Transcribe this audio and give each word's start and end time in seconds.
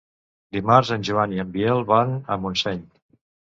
Dimarts 0.55 0.91
en 0.95 1.05
Joan 1.09 1.37
i 1.37 1.43
en 1.45 1.53
Biel 1.59 1.85
van 1.93 2.17
a 2.37 2.41
Montseny. 2.47 2.83